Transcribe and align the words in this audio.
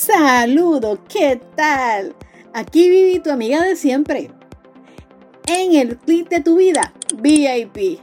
Saludos, 0.00 0.98
¿qué 1.10 1.38
tal? 1.54 2.16
Aquí 2.54 2.88
viví 2.88 3.20
tu 3.20 3.30
amiga 3.30 3.62
de 3.62 3.76
siempre. 3.76 4.30
En 5.46 5.74
el 5.74 5.98
clip 5.98 6.30
de 6.30 6.40
tu 6.40 6.56
vida, 6.56 6.94
VIP. 7.18 8.00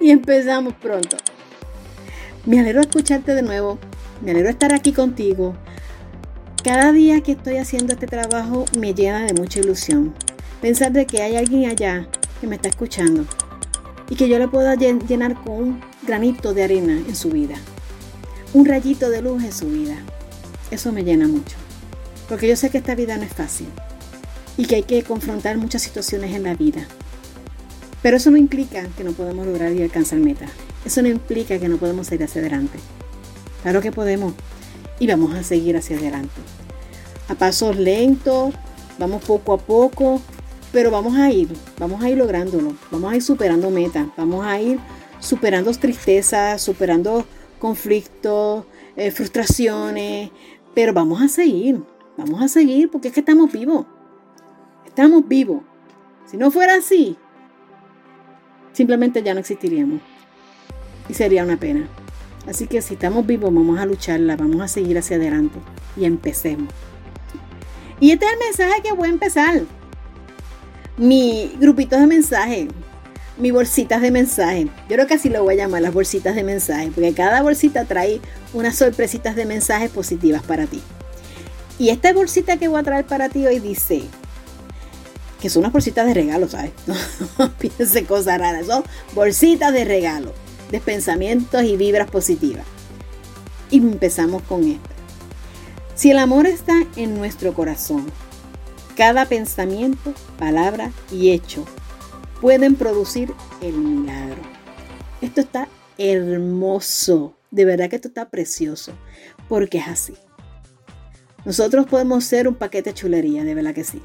Y 0.00 0.10
empezamos 0.12 0.74
pronto. 0.74 1.16
Me 2.46 2.60
alegro 2.60 2.82
escucharte 2.82 3.34
de 3.34 3.42
nuevo. 3.42 3.80
Me 4.22 4.30
alegro 4.30 4.50
estar 4.50 4.72
aquí 4.72 4.92
contigo. 4.92 5.56
Cada 6.62 6.92
día 6.92 7.20
que 7.22 7.32
estoy 7.32 7.56
haciendo 7.56 7.94
este 7.94 8.06
trabajo 8.06 8.64
me 8.78 8.94
llena 8.94 9.26
de 9.26 9.34
mucha 9.34 9.58
ilusión. 9.58 10.14
Pensar 10.62 10.92
de 10.92 11.06
que 11.06 11.22
hay 11.22 11.34
alguien 11.34 11.68
allá 11.68 12.06
que 12.40 12.46
me 12.46 12.54
está 12.54 12.68
escuchando 12.68 13.26
y 14.08 14.14
que 14.14 14.28
yo 14.28 14.38
le 14.38 14.46
pueda 14.46 14.76
llenar 14.76 15.34
con 15.42 15.54
un 15.54 15.80
granito 16.06 16.54
de 16.54 16.62
arena 16.62 16.92
en 16.92 17.16
su 17.16 17.30
vida. 17.30 17.56
Un 18.54 18.64
rayito 18.64 19.10
de 19.10 19.22
luz 19.22 19.42
en 19.42 19.52
su 19.52 19.66
vida. 19.66 19.96
Eso 20.70 20.92
me 20.92 21.04
llena 21.04 21.26
mucho. 21.26 21.56
Porque 22.28 22.48
yo 22.48 22.56
sé 22.56 22.70
que 22.70 22.78
esta 22.78 22.94
vida 22.94 23.16
no 23.16 23.24
es 23.24 23.32
fácil 23.32 23.68
y 24.56 24.66
que 24.66 24.76
hay 24.76 24.82
que 24.82 25.02
confrontar 25.02 25.56
muchas 25.58 25.82
situaciones 25.82 26.34
en 26.34 26.44
la 26.44 26.54
vida. 26.54 26.86
Pero 28.02 28.16
eso 28.16 28.30
no 28.30 28.36
implica 28.36 28.86
que 28.96 29.04
no 29.04 29.12
podemos 29.12 29.46
lograr 29.46 29.72
y 29.72 29.82
alcanzar 29.82 30.18
metas. 30.18 30.50
Eso 30.84 31.02
no 31.02 31.08
implica 31.08 31.58
que 31.58 31.68
no 31.68 31.76
podemos 31.76 32.10
ir 32.12 32.22
hacia 32.22 32.40
adelante. 32.40 32.78
Claro 33.62 33.80
que 33.80 33.92
podemos 33.92 34.34
y 34.98 35.06
vamos 35.06 35.34
a 35.34 35.42
seguir 35.42 35.76
hacia 35.76 35.96
adelante. 35.96 36.40
A 37.28 37.34
pasos 37.34 37.76
lentos, 37.76 38.54
vamos 38.98 39.24
poco 39.24 39.52
a 39.52 39.58
poco, 39.58 40.22
pero 40.72 40.90
vamos 40.90 41.16
a 41.16 41.30
ir, 41.30 41.48
vamos 41.78 42.02
a 42.02 42.10
ir 42.10 42.16
lográndolo, 42.16 42.74
vamos 42.90 43.12
a 43.12 43.16
ir 43.16 43.22
superando 43.22 43.70
metas, 43.70 44.06
vamos 44.16 44.46
a 44.46 44.60
ir 44.60 44.78
superando 45.18 45.72
tristezas, 45.72 46.62
superando 46.62 47.24
conflictos, 47.58 48.64
eh, 48.96 49.10
frustraciones, 49.10 50.30
pero 50.74 50.92
vamos 50.92 51.20
a 51.20 51.28
seguir, 51.28 51.82
vamos 52.16 52.40
a 52.42 52.48
seguir 52.48 52.90
porque 52.90 53.08
es 53.08 53.14
que 53.14 53.20
estamos 53.20 53.52
vivos. 53.52 53.86
Estamos 54.86 55.26
vivos. 55.26 55.62
Si 56.26 56.36
no 56.36 56.50
fuera 56.50 56.74
así, 56.74 57.16
simplemente 58.72 59.22
ya 59.22 59.34
no 59.34 59.40
existiríamos. 59.40 60.00
Y 61.08 61.14
sería 61.14 61.44
una 61.44 61.56
pena. 61.56 61.88
Así 62.46 62.66
que 62.66 62.80
si 62.82 62.94
estamos 62.94 63.26
vivos, 63.26 63.52
vamos 63.52 63.78
a 63.78 63.86
lucharla, 63.86 64.36
vamos 64.36 64.60
a 64.60 64.68
seguir 64.68 64.98
hacia 64.98 65.16
adelante. 65.16 65.58
Y 65.96 66.04
empecemos. 66.04 66.72
Y 67.98 68.12
este 68.12 68.26
es 68.26 68.32
el 68.32 68.38
mensaje 68.38 68.82
que 68.82 68.92
voy 68.92 69.08
a 69.08 69.12
empezar. 69.12 69.62
Mi 70.96 71.52
grupito 71.58 71.98
de 71.98 72.06
mensajes, 72.06 72.68
mi 73.40 73.50
bolsitas 73.50 74.02
de 74.02 74.10
mensajes. 74.10 74.66
Yo 74.88 74.96
creo 74.96 75.06
que 75.06 75.14
así 75.14 75.28
lo 75.28 75.42
voy 75.42 75.54
a 75.54 75.64
llamar, 75.64 75.82
las 75.82 75.94
bolsitas 75.94 76.34
de 76.34 76.44
mensajes, 76.44 76.90
porque 76.94 77.14
cada 77.14 77.42
bolsita 77.42 77.84
trae 77.86 78.20
unas 78.52 78.76
sorpresitas 78.76 79.34
de 79.34 79.46
mensajes 79.46 79.90
positivas 79.90 80.42
para 80.42 80.66
ti. 80.66 80.82
Y 81.78 81.88
esta 81.88 82.12
bolsita 82.12 82.58
que 82.58 82.68
voy 82.68 82.80
a 82.80 82.84
traer 82.84 83.06
para 83.06 83.30
ti 83.30 83.46
hoy 83.46 83.58
dice, 83.58 84.02
que 85.40 85.48
son 85.48 85.60
unas 85.60 85.72
bolsitas 85.72 86.06
de 86.06 86.14
regalo, 86.14 86.48
¿sabes? 86.48 86.72
No 87.38 87.50
piense 87.52 88.04
cosas 88.04 88.38
raras, 88.38 88.66
son 88.66 88.84
bolsitas 89.14 89.72
de 89.72 89.84
regalo, 89.84 90.32
de 90.70 90.80
pensamientos 90.80 91.62
y 91.64 91.76
vibras 91.76 92.10
positivas. 92.10 92.66
Y 93.70 93.78
empezamos 93.78 94.42
con 94.42 94.64
esto. 94.64 94.90
Si 95.94 96.10
el 96.10 96.18
amor 96.18 96.46
está 96.46 96.74
en 96.96 97.14
nuestro 97.14 97.54
corazón, 97.54 98.06
cada 98.96 99.24
pensamiento, 99.26 100.12
palabra 100.38 100.92
y 101.10 101.30
hecho 101.30 101.64
pueden 102.40 102.74
producir 102.74 103.32
el 103.60 103.74
milagro. 103.74 104.42
Esto 105.20 105.40
está 105.40 105.68
hermoso, 105.98 107.36
de 107.50 107.64
verdad 107.64 107.90
que 107.90 107.96
esto 107.96 108.08
está 108.08 108.30
precioso, 108.30 108.92
porque 109.48 109.78
es 109.78 109.88
así. 109.88 110.14
Nosotros 111.44 111.86
podemos 111.86 112.24
ser 112.24 112.48
un 112.48 112.54
paquete 112.54 112.90
de 112.90 112.94
chulería, 112.94 113.44
de 113.44 113.54
verdad 113.54 113.74
que 113.74 113.84
sí. 113.84 114.00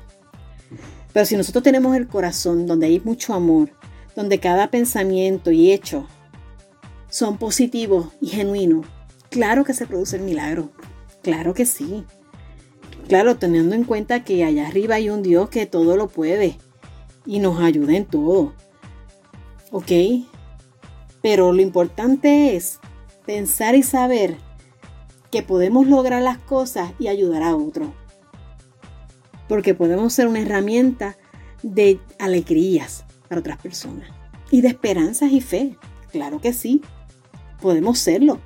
Pero 1.14 1.26
si 1.26 1.38
nosotros 1.38 1.64
tenemos 1.64 1.96
el 1.96 2.08
corazón 2.08 2.68
donde 2.68 2.88
hay 2.88 3.00
mucho 3.00 3.34
amor, 3.34 3.70
donde 4.16 4.40
cada 4.40 4.70
pensamiento 4.70 5.52
y 5.52 5.72
hecho 5.72 6.08
son 7.10 7.38
positivos 7.38 8.10
y 8.20 8.28
genuinos, 8.28 8.86
claro 9.30 9.64
que 9.64 9.74
se 9.74 9.88
produce 9.88 10.18
el 10.18 10.24
milagro. 10.24 10.72
Claro 11.22 11.54
que 11.54 11.66
sí. 11.66 12.04
Claro, 13.08 13.38
teniendo 13.38 13.76
en 13.76 13.84
cuenta 13.84 14.24
que 14.24 14.44
allá 14.44 14.68
arriba 14.68 14.96
hay 14.96 15.10
un 15.10 15.22
Dios 15.22 15.50
que 15.50 15.66
todo 15.66 15.96
lo 15.96 16.08
puede 16.08 16.58
y 17.26 17.40
nos 17.40 17.60
ayuda 17.60 17.96
en 17.96 18.06
todo. 18.06 18.54
¿Ok? 19.72 19.92
Pero 21.22 21.52
lo 21.52 21.62
importante 21.62 22.56
es 22.56 22.80
pensar 23.26 23.76
y 23.76 23.84
saber 23.84 24.38
que 25.32 25.42
podemos 25.42 25.88
lograr 25.88 26.22
las 26.22 26.38
cosas 26.38 26.92
y 27.00 27.08
ayudar 27.08 27.44
a 27.44 27.56
otros 27.56 27.90
porque 29.48 29.74
podemos 29.74 30.14
ser 30.14 30.28
una 30.28 30.42
herramienta 30.42 31.18
de 31.64 32.00
alegrías 32.20 33.06
para 33.28 33.40
otras 33.40 33.58
personas 33.58 34.10
y 34.52 34.62
de 34.62 34.70
esperanzas 34.70 35.32
y 35.32 35.42
fe. 35.42 35.78
Claro 36.12 36.40
que 36.40 36.54
sí, 36.54 36.82
podemos 37.62 38.00
serlo. 38.00 38.40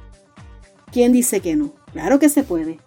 ¿Quién 0.92 1.12
dice 1.12 1.40
que 1.40 1.56
no? 1.56 1.74
Claro 1.92 2.20
que 2.20 2.30
se 2.30 2.44
puede. 2.44 2.80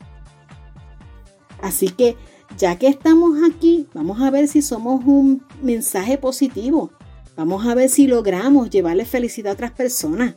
Así 1.61 1.89
que 1.89 2.17
ya 2.59 2.77
que 2.77 2.89
estamos 2.89 3.39
aquí, 3.49 3.87
vamos 3.95 4.21
a 4.21 4.31
ver 4.31 4.49
si 4.49 4.63
somos 4.63 5.05
un 5.05 5.45
mensaje 5.63 6.19
positivo. 6.19 6.93
Vamos 7.37 7.67
a 7.67 7.75
ver 7.75 7.89
si 7.89 8.07
logramos 8.07 8.71
llevarle 8.71 9.05
felicidad 9.05 9.53
a 9.53 9.55
otras 9.55 9.71
personas. 9.73 10.35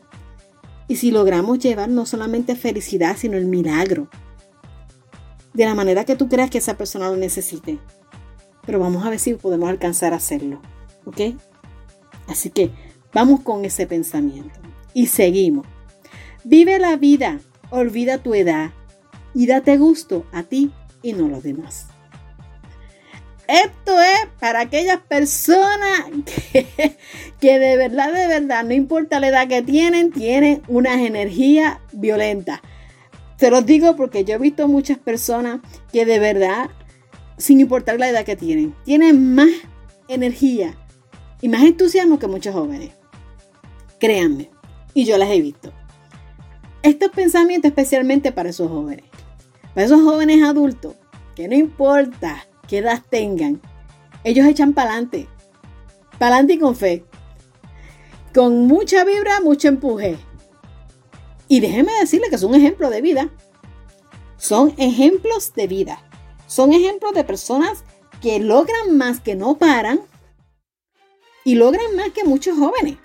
Y 0.87 0.97
si 0.97 1.11
logramos 1.11 1.59
llevar 1.59 1.89
no 1.89 2.05
solamente 2.05 2.55
felicidad, 2.55 3.17
sino 3.17 3.37
el 3.37 3.45
milagro 3.45 4.07
de 5.55 5.65
la 5.65 5.73
manera 5.73 6.05
que 6.05 6.15
tú 6.15 6.27
creas 6.27 6.49
que 6.49 6.57
esa 6.57 6.77
persona 6.77 7.09
lo 7.09 7.15
necesite. 7.15 7.79
Pero 8.65 8.79
vamos 8.79 9.05
a 9.05 9.09
ver 9.09 9.19
si 9.19 9.33
podemos 9.33 9.69
alcanzar 9.69 10.13
a 10.13 10.17
hacerlo. 10.17 10.61
¿Ok? 11.05 11.35
Así 12.27 12.49
que 12.49 12.71
vamos 13.13 13.41
con 13.41 13.65
ese 13.65 13.87
pensamiento. 13.87 14.59
Y 14.93 15.07
seguimos. 15.07 15.65
Vive 16.43 16.77
la 16.79 16.95
vida, 16.97 17.39
olvida 17.71 18.19
tu 18.19 18.33
edad 18.33 18.71
y 19.33 19.47
date 19.47 19.77
gusto 19.77 20.25
a 20.31 20.43
ti 20.43 20.71
y 21.01 21.13
no 21.13 21.25
a 21.25 21.29
los 21.29 21.43
demás. 21.43 21.87
Esto 23.47 23.99
es 23.99 24.27
para 24.39 24.61
aquellas 24.61 24.99
personas 25.01 26.05
que, 26.25 26.97
que, 27.39 27.59
de 27.59 27.77
verdad, 27.77 28.13
de 28.13 28.27
verdad, 28.27 28.63
no 28.63 28.73
importa 28.73 29.19
la 29.19 29.27
edad 29.27 29.47
que 29.47 29.61
tienen, 29.61 30.11
tienen 30.11 30.61
unas 30.67 30.97
energías 30.97 31.77
violentas. 31.91 32.61
Se 33.37 33.51
los 33.51 33.65
digo 33.65 33.95
porque 33.95 34.23
yo 34.23 34.35
he 34.35 34.39
visto 34.39 34.67
muchas 34.67 34.97
personas 34.97 35.59
que 35.91 36.05
de 36.05 36.19
verdad, 36.19 36.69
sin 37.37 37.59
importar 37.59 37.99
la 37.99 38.09
edad 38.09 38.25
que 38.25 38.35
tienen, 38.35 38.73
tienen 38.85 39.35
más 39.35 39.49
energía 40.07 40.75
y 41.41 41.49
más 41.49 41.63
entusiasmo 41.63 42.17
que 42.17 42.27
muchos 42.27 42.55
jóvenes. 42.55 42.91
Créanme, 43.99 44.49
y 44.93 45.05
yo 45.05 45.17
las 45.17 45.29
he 45.29 45.41
visto. 45.41 45.73
Estos 46.81 47.09
pensamientos 47.11 47.69
especialmente 47.69 48.31
para 48.31 48.49
esos 48.49 48.69
jóvenes. 48.69 49.05
Para 49.73 49.85
esos 49.85 50.01
jóvenes 50.01 50.43
adultos, 50.43 50.95
que 51.35 51.47
no 51.47 51.55
importa 51.55 52.47
qué 52.67 52.79
edad 52.79 53.01
tengan, 53.09 53.61
ellos 54.23 54.45
echan 54.47 54.73
para 54.73 54.91
adelante. 54.91 55.27
Para 56.17 56.35
adelante 56.35 56.53
y 56.53 56.59
con 56.59 56.75
fe. 56.75 57.05
Con 58.33 58.67
mucha 58.67 59.03
vibra, 59.03 59.39
mucho 59.41 59.67
empuje. 59.67 60.17
Y 61.47 61.59
déjeme 61.59 61.91
decirle 61.99 62.29
que 62.29 62.35
es 62.35 62.43
un 62.43 62.55
ejemplo 62.55 62.89
de 62.89 63.01
vida. 63.01 63.29
Son 64.37 64.73
ejemplos 64.77 65.53
de 65.53 65.67
vida. 65.67 66.01
Son 66.47 66.73
ejemplos 66.73 67.13
de 67.13 67.23
personas 67.23 67.83
que 68.21 68.39
logran 68.39 68.97
más 68.97 69.19
que 69.19 69.35
no 69.35 69.57
paran 69.57 70.01
y 71.43 71.55
logran 71.55 71.95
más 71.95 72.09
que 72.09 72.23
muchos 72.23 72.57
jóvenes. 72.57 72.97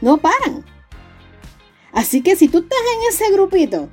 No 0.00 0.18
paran. 0.18 0.64
Así 1.92 2.22
que 2.22 2.36
si 2.36 2.48
tú 2.48 2.58
estás 2.58 2.78
en 2.78 3.08
ese 3.08 3.32
grupito, 3.32 3.88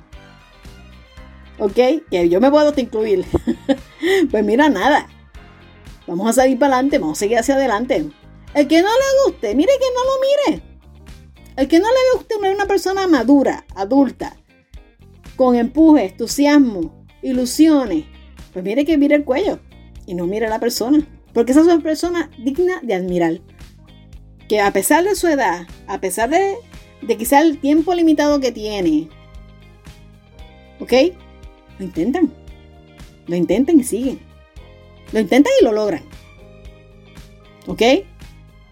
ok, 1.58 2.08
que 2.10 2.28
yo 2.28 2.40
me 2.40 2.50
puedo 2.50 2.72
incluir, 2.76 3.24
pues 4.30 4.44
mira, 4.44 4.68
nada. 4.68 5.08
Vamos 6.06 6.28
a 6.28 6.32
salir 6.32 6.58
para 6.58 6.74
adelante, 6.74 6.98
vamos 6.98 7.18
a 7.18 7.20
seguir 7.20 7.38
hacia 7.38 7.54
adelante. 7.54 8.06
El 8.54 8.68
que 8.68 8.82
no 8.82 8.88
le 8.88 9.30
guste, 9.30 9.54
mire 9.54 9.72
que 9.78 9.86
no 9.94 10.04
lo 10.04 10.56
mire. 10.56 10.74
El 11.56 11.68
que 11.68 11.78
no 11.78 11.86
le 11.86 11.92
ve 11.92 12.08
a 12.14 12.18
usted 12.18 12.54
una 12.54 12.66
persona 12.66 13.06
madura, 13.06 13.64
adulta, 13.74 14.36
con 15.36 15.56
empuje, 15.56 16.06
entusiasmo, 16.06 17.06
ilusiones, 17.22 18.04
pues 18.52 18.64
mire 18.64 18.84
que 18.84 18.98
mire 18.98 19.14
el 19.14 19.24
cuello 19.24 19.60
y 20.06 20.14
no 20.14 20.26
mire 20.26 20.46
a 20.46 20.50
la 20.50 20.60
persona. 20.60 21.06
Porque 21.32 21.52
esa 21.52 21.62
es 21.62 21.66
una 21.66 21.80
persona 21.80 22.30
digna 22.38 22.80
de 22.82 22.94
admirar. 22.94 23.40
Que 24.48 24.60
a 24.60 24.72
pesar 24.72 25.04
de 25.04 25.16
su 25.16 25.26
edad, 25.26 25.66
a 25.86 26.00
pesar 26.00 26.30
de, 26.30 26.54
de 27.02 27.16
quizá 27.16 27.40
el 27.40 27.58
tiempo 27.58 27.94
limitado 27.94 28.38
que 28.40 28.52
tiene, 28.52 29.08
¿ok? 30.80 30.92
Lo 31.78 31.86
intentan. 31.86 32.43
Lo 33.26 33.36
intentan 33.36 33.80
y 33.80 33.84
siguen. 33.84 34.20
Lo 35.12 35.20
intentan 35.20 35.52
y 35.60 35.64
lo 35.64 35.72
logran. 35.72 36.02
¿Ok? 37.66 37.82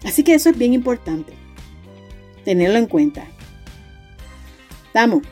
Así 0.04 0.22
que 0.22 0.34
eso 0.34 0.50
es 0.50 0.58
bien 0.58 0.72
importante 0.72 1.32
tenerlo 2.44 2.78
en 2.78 2.86
cuenta. 2.86 3.24
Estamos. 4.86 5.22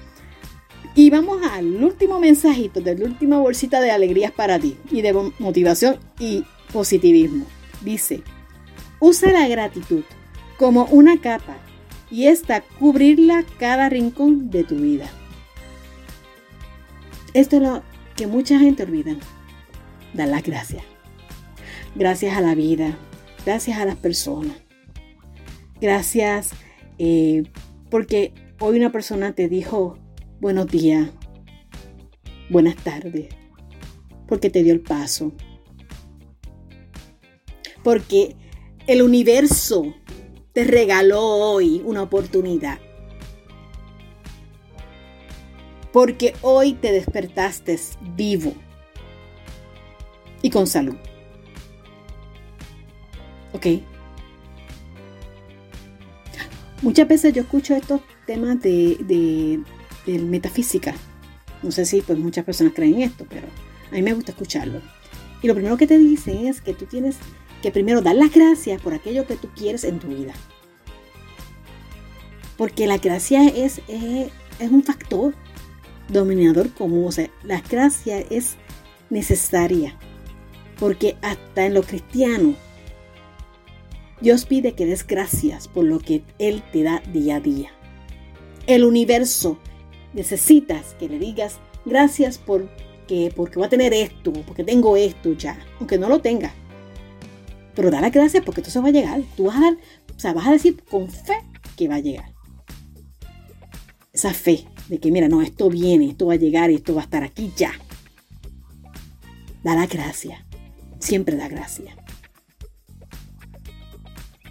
Y 0.94 1.10
vamos 1.10 1.40
al 1.52 1.82
último 1.82 2.18
mensajito, 2.18 2.80
de 2.80 2.96
la 2.96 3.04
última 3.04 3.38
bolsita 3.38 3.80
de 3.80 3.90
alegrías 3.90 4.32
para 4.32 4.58
ti 4.58 4.76
y 4.90 5.02
de 5.02 5.12
motivación 5.38 5.98
y 6.18 6.44
positivismo. 6.72 7.46
Dice, 7.82 8.22
usa 8.98 9.32
la 9.32 9.48
gratitud 9.48 10.02
como 10.58 10.84
una 10.86 11.20
capa 11.20 11.56
y 12.10 12.26
esta 12.26 12.62
cubrirla 12.62 13.44
cada 13.58 13.88
rincón 13.88 14.50
de 14.50 14.64
tu 14.64 14.76
vida. 14.76 15.08
Esto 17.34 17.56
es 17.56 17.62
lo 17.62 17.82
que 18.16 18.26
mucha 18.26 18.58
gente 18.58 18.82
olvida. 18.82 19.16
Dar 20.14 20.28
las 20.28 20.42
gracias. 20.42 20.82
Gracias 21.94 22.36
a 22.36 22.40
la 22.40 22.54
vida. 22.54 22.96
Gracias 23.44 23.78
a 23.78 23.84
las 23.84 23.96
personas. 23.96 24.56
Gracias 25.80 26.50
eh, 26.98 27.44
porque 27.88 28.34
hoy 28.60 28.76
una 28.76 28.92
persona 28.92 29.32
te 29.32 29.48
dijo 29.48 29.96
buenos 30.38 30.66
días, 30.66 31.08
buenas 32.50 32.76
tardes, 32.76 33.28
porque 34.28 34.50
te 34.50 34.62
dio 34.62 34.74
el 34.74 34.80
paso. 34.80 35.32
Porque 37.82 38.36
el 38.86 39.00
universo 39.00 39.94
te 40.52 40.64
regaló 40.64 41.22
hoy 41.22 41.80
una 41.86 42.02
oportunidad. 42.02 42.78
Porque 45.92 46.34
hoy 46.42 46.74
te 46.74 46.92
despertaste 46.92 47.78
vivo 48.14 48.54
y 50.42 50.50
con 50.50 50.66
salud. 50.66 50.96
¿Ok? 53.52 53.66
Muchas 56.82 57.08
veces 57.08 57.34
yo 57.34 57.42
escucho 57.42 57.74
estos 57.74 58.00
temas 58.26 58.60
de, 58.60 58.96
de, 60.06 60.18
metafísica. 60.18 60.94
No 61.62 61.70
sé 61.70 61.84
si 61.84 62.00
pues 62.00 62.18
muchas 62.18 62.44
personas 62.44 62.72
creen 62.74 63.02
esto, 63.02 63.26
pero 63.28 63.48
a 63.90 63.94
mí 63.94 64.02
me 64.02 64.14
gusta 64.14 64.32
escucharlo. 64.32 64.80
Y 65.42 65.46
lo 65.46 65.54
primero 65.54 65.76
que 65.76 65.86
te 65.86 65.98
dicen 65.98 66.46
es 66.46 66.60
que 66.60 66.72
tú 66.72 66.86
tienes 66.86 67.16
que 67.60 67.70
primero 67.70 68.00
dar 68.00 68.14
las 68.14 68.32
gracias 68.32 68.80
por 68.80 68.94
aquello 68.94 69.26
que 69.26 69.36
tú 69.36 69.48
quieres 69.54 69.84
en 69.84 69.98
tu 69.98 70.08
vida. 70.08 70.32
Porque 72.56 72.86
la 72.86 72.98
gracia 72.98 73.46
es, 73.46 73.82
es, 73.88 74.30
es 74.58 74.70
un 74.70 74.82
factor 74.82 75.34
dominador 76.12 76.72
común. 76.72 77.06
O 77.06 77.12
sea, 77.12 77.30
la 77.42 77.60
gracia 77.60 78.20
es 78.20 78.56
necesaria. 79.08 79.96
Porque 80.78 81.16
hasta 81.22 81.66
en 81.66 81.74
lo 81.74 81.82
cristiano, 81.82 82.54
Dios 84.20 84.46
pide 84.46 84.74
que 84.74 84.86
des 84.86 85.06
gracias 85.06 85.68
por 85.68 85.84
lo 85.84 85.98
que 85.98 86.22
Él 86.38 86.62
te 86.72 86.82
da 86.82 87.02
día 87.12 87.36
a 87.36 87.40
día. 87.40 87.70
El 88.66 88.84
universo 88.84 89.58
necesitas 90.12 90.94
que 90.98 91.08
le 91.08 91.18
digas 91.18 91.58
gracias 91.84 92.38
porque, 92.38 93.32
porque 93.34 93.56
voy 93.56 93.66
a 93.66 93.70
tener 93.70 93.92
esto, 93.92 94.32
porque 94.32 94.64
tengo 94.64 94.96
esto 94.96 95.32
ya, 95.32 95.58
aunque 95.78 95.98
no 95.98 96.08
lo 96.08 96.20
tenga. 96.20 96.52
Pero 97.74 97.90
da 97.90 98.00
las 98.00 98.12
gracias 98.12 98.44
porque 98.44 98.60
esto 98.60 98.70
se 98.70 98.80
va 98.80 98.88
a 98.88 98.92
llegar. 98.92 99.22
Tú 99.36 99.44
vas 99.44 99.56
a 99.56 99.60
dar, 99.60 99.76
o 100.14 100.18
sea, 100.18 100.32
vas 100.32 100.46
a 100.46 100.52
decir 100.52 100.82
con 100.84 101.08
fe 101.08 101.36
que 101.76 101.88
va 101.88 101.96
a 101.96 102.00
llegar. 102.00 102.32
Esa 104.12 104.34
fe 104.34 104.66
de 104.90 104.98
que, 104.98 105.10
mira, 105.10 105.28
no, 105.28 105.40
esto 105.40 105.70
viene, 105.70 106.10
esto 106.10 106.26
va 106.26 106.34
a 106.34 106.36
llegar 106.36 106.70
esto 106.70 106.94
va 106.94 107.00
a 107.00 107.04
estar 107.04 107.24
aquí 107.24 107.50
ya. 107.56 107.72
Da 109.62 109.74
la 109.74 109.86
gracia. 109.86 110.44
Siempre 110.98 111.36
da 111.36 111.48
gracia. 111.48 111.96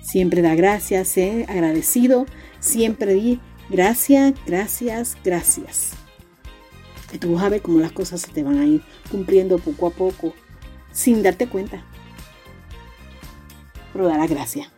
Siempre 0.02 0.42
da 0.42 0.56
gracias, 0.56 1.08
sé 1.10 1.46
agradecido. 1.48 2.26
Siempre 2.60 3.14
di 3.14 3.40
gracias, 3.70 4.34
gracias, 4.48 5.16
gracias. 5.24 5.92
Y 7.14 7.20
tú 7.20 7.34
vas 7.34 7.44
a 7.44 7.50
ver 7.50 7.62
cómo 7.62 7.80
las 7.80 7.92
cosas 7.92 8.22
se 8.22 8.32
te 8.32 8.42
van 8.42 8.58
a 8.60 8.66
ir 8.66 8.82
cumpliendo 9.12 9.60
poco 9.60 9.88
a 9.88 9.92
poco 9.92 10.34
sin 10.92 11.22
darte 11.22 11.48
cuenta 11.48 11.86
pero 13.94 14.08
da 14.08 14.18
la 14.18 14.28
gracia. 14.28 14.72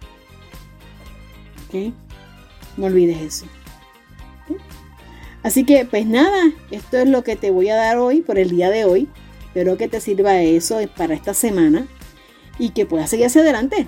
¿Ok? 1.67 1.93
No 2.77 2.87
olvides 2.87 3.21
eso. 3.21 3.45
Así 5.43 5.63
que, 5.63 5.85
pues 5.85 6.05
nada, 6.05 6.51
esto 6.69 6.97
es 6.97 7.07
lo 7.07 7.23
que 7.23 7.35
te 7.35 7.51
voy 7.51 7.69
a 7.69 7.75
dar 7.75 7.97
hoy 7.97 8.21
por 8.21 8.37
el 8.37 8.49
día 8.49 8.69
de 8.69 8.85
hoy. 8.85 9.09
Espero 9.45 9.77
que 9.77 9.87
te 9.87 9.99
sirva 9.99 10.41
eso 10.41 10.79
para 10.95 11.13
esta 11.13 11.33
semana 11.33 11.87
y 12.57 12.69
que 12.69 12.85
puedas 12.85 13.09
seguir 13.09 13.25
hacia 13.25 13.41
adelante 13.41 13.87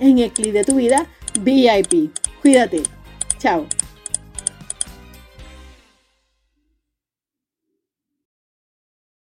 en 0.00 0.18
el 0.18 0.32
clip 0.32 0.52
de 0.52 0.64
tu 0.64 0.76
vida 0.76 1.06
VIP. 1.40 2.10
Cuídate. 2.42 2.82
Chao. 3.38 3.66